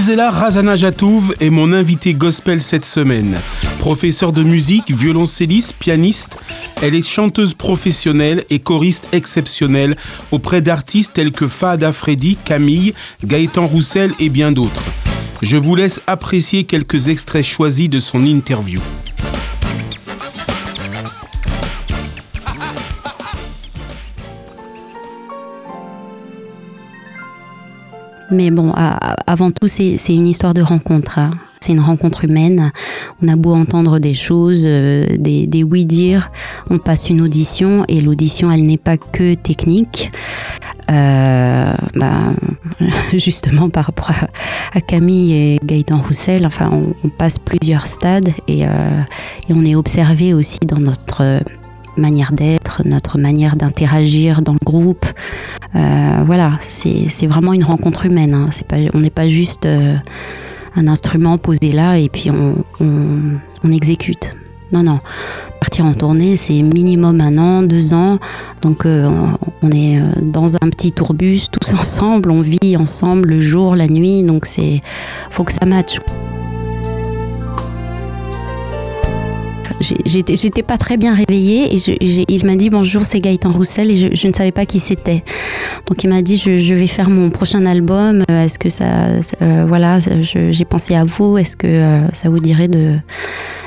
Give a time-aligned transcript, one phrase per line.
[0.00, 3.36] Gisela Razana-Jatouv est mon invitée gospel cette semaine.
[3.80, 6.38] Professeure de musique, violoncelliste, pianiste,
[6.80, 9.98] elle est chanteuse professionnelle et choriste exceptionnelle
[10.30, 12.94] auprès d'artistes tels que Fahad Freddy, Camille,
[13.26, 14.84] Gaëtan Roussel et bien d'autres.
[15.42, 18.80] Je vous laisse apprécier quelques extraits choisis de son interview.
[28.30, 28.72] Mais bon,
[29.26, 31.18] avant tout, c'est une histoire de rencontre.
[31.18, 31.30] Hein.
[31.60, 32.72] C'est une rencontre humaine.
[33.22, 36.30] On a beau entendre des choses, euh, des, oui-dire,
[36.70, 40.10] on passe une audition et l'audition, elle n'est pas que technique.
[40.90, 42.32] Euh, bah,
[43.12, 44.10] justement par rapport
[44.72, 46.70] à, Camille et Gaëtan Roussel, enfin,
[47.04, 49.02] on, passe plusieurs stades euh,
[49.48, 51.42] et on est observé aussi dans notre
[51.96, 55.06] manière d'être, notre manière d'interagir dans le groupe.
[55.74, 58.34] Euh, voilà, c'est vraiment une rencontre humaine.
[58.34, 58.50] Hein.
[58.68, 59.94] Pas, on n'est pas juste euh,
[60.76, 64.36] un instrument posé là et puis on, on, exécute.
[64.72, 65.00] Non, non.
[65.60, 68.18] Partir en tournée, c'est minimum un an, deux ans.
[68.62, 69.10] Donc euh,
[69.62, 74.22] on est dans un petit tourbus tous ensemble, on vit ensemble le jour, la nuit.
[74.22, 74.80] Donc c'est
[75.30, 75.98] faut que ça matche.
[79.80, 81.78] J'étais pas très bien réveillée et
[82.28, 85.24] il m'a dit bonjour, c'est Gaëtan Roussel et je, ne savais pas qui c'était.
[85.86, 88.22] Donc il m'a dit je, vais faire mon prochain album.
[88.30, 89.08] Euh, est-ce que ça,
[89.42, 91.38] euh, voilà, j'ai pensé à vous.
[91.38, 92.96] Est-ce que euh, ça vous dirait de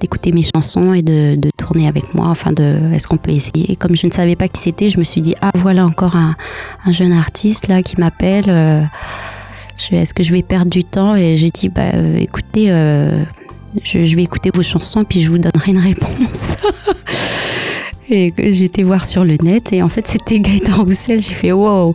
[0.00, 2.26] d'écouter mes chansons et de, tourner avec moi?
[2.28, 3.76] Enfin, de, est-ce qu'on peut essayer?
[3.76, 6.36] Comme je ne savais pas qui c'était, je me suis dit ah voilà encore un,
[6.92, 8.48] jeune artiste là qui m'appelle.
[9.90, 11.14] est-ce que je vais perdre du temps?
[11.14, 12.70] Et j'ai dit bah écoutez
[13.82, 16.56] je, vais écouter vos chansons et puis je vous donnerai une réponse.
[18.10, 21.20] et j'étais voir sur le net et en fait c'était Gaëtan Roussel.
[21.20, 21.94] J'ai fait wow.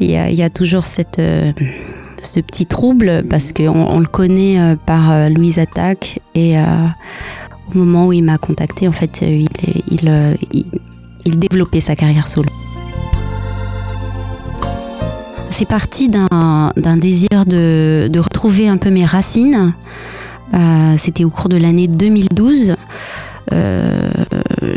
[0.00, 1.52] Il y, a, toujours cette, euh,
[2.22, 7.78] ce petit trouble parce qu'on on le connaît euh, par euh, Louise Attaque et au
[7.78, 9.48] moment où il m'a contacté, en fait, il,
[9.90, 10.36] il,
[11.24, 12.48] il, développait sa carrière solo.
[15.50, 19.74] C'est parti d'un désir de, de retrouver un peu mes racines.
[20.54, 22.76] Euh, c'était au cours de l'année 2012.
[23.52, 24.10] Euh,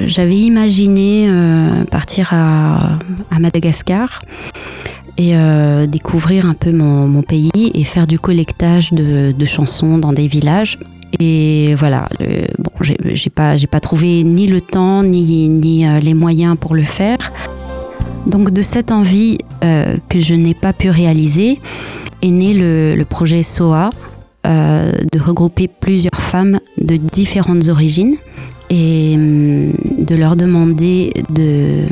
[0.05, 2.99] j'avais imaginé euh, partir à,
[3.39, 4.21] Madagascar
[5.17, 5.33] et
[5.87, 10.79] découvrir un peu mon, pays et faire du collectage de, chansons dans des villages.
[11.19, 12.07] Et voilà,
[12.57, 17.17] bon, j'ai pas, trouvé ni le temps ni, les moyens pour le faire.
[18.25, 21.59] Donc de cette envie que je n'ai pas pu réaliser
[22.23, 23.91] est né le projet SOA,
[24.51, 28.15] euh, de regrouper plusieurs femmes de différentes origines
[28.69, 31.85] et hum, de leur demander de,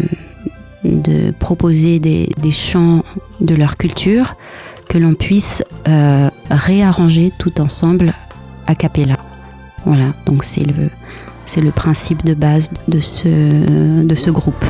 [0.83, 3.03] de proposer des, chants
[3.39, 4.35] de leur culture
[4.89, 8.13] que l'on puisse euh, réarranger tout ensemble
[8.67, 9.17] a cappella.
[9.85, 10.89] Voilà, donc c'est le,
[11.63, 14.65] le principe de base de ce, de ce groupe.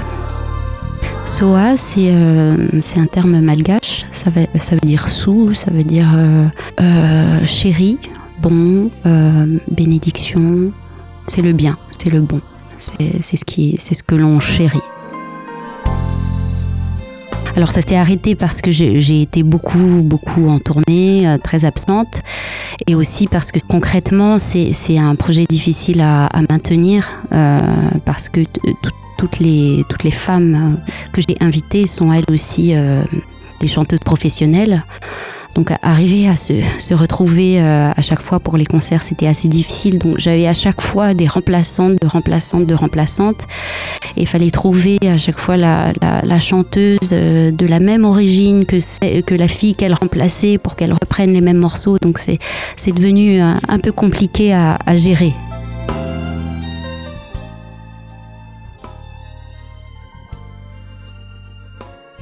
[1.29, 6.09] Soa, euh, c'est un terme malgache, ça veut, ça veut dire sous, ça veut dire
[6.15, 6.47] euh,
[6.81, 7.99] euh, chéri,
[8.41, 8.89] bon,
[9.69, 10.73] bénédiction,
[11.27, 12.41] c'est le bien, c'est le bon,
[12.75, 14.81] c'est ce, ce que l'on chérit.
[17.55, 22.21] Alors ça s'est arrêté parce que j'ai été beaucoup, beaucoup en tournée, très absente,
[22.87, 27.21] et aussi parce que concrètement c'est un projet difficile à, à maintenir,
[28.03, 30.77] parce que tout toutes les, toutes les femmes
[31.11, 33.03] que j'ai invitées sont elles aussi euh,
[33.59, 34.83] des chanteuses professionnelles.
[35.55, 39.49] Donc arriver à se, se retrouver euh, à chaque fois pour les concerts, c'était assez
[39.49, 39.97] difficile.
[39.97, 43.45] Donc j'avais à chaque fois des remplaçantes, de remplaçantes, de remplaçantes.
[44.15, 45.91] Et il fallait trouver à chaque fois la,
[46.23, 48.77] la, chanteuse euh, de la même origine que,
[49.21, 51.97] que la fille qu'elle remplaçait pour qu'elle reprenne les mêmes morceaux.
[51.97, 52.39] Donc c'est
[52.93, 55.33] devenu un, un, peu compliqué à, à gérer.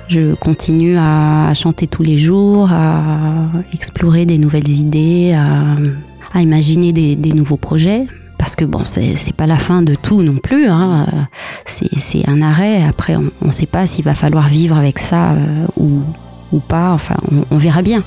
[0.08, 7.34] Je continue à chanter tous les jours, à explorer des nouvelles idées, à, imaginer des,
[7.34, 8.08] nouveaux projets.
[8.38, 10.68] Parce que bon, c'est pas la fin de tout non plus.
[10.68, 11.28] Hein.
[11.66, 12.84] C'est un arrêt.
[12.84, 16.02] Après, on ne sait pas s'il va falloir vivre avec ça euh, ou,
[16.52, 16.92] ou, pas.
[16.94, 17.16] Enfin,
[17.52, 18.04] on verra bien.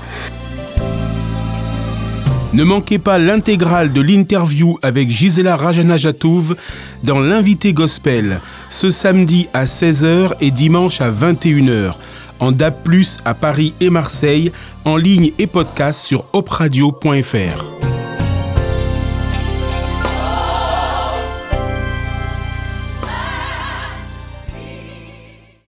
[2.52, 6.56] Ne manquez pas l'intégrale de l'interview avec Gisela Rajanajatouv
[7.05, 11.94] dans l'invité gospel ce samedi à 16h et dimanche à 21h
[12.41, 12.76] en DAB+,
[13.25, 14.50] à Paris et Marseille,
[14.85, 17.69] en ligne et podcast sur opradio.fr.